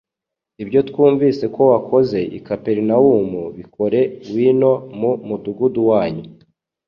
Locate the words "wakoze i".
1.71-2.39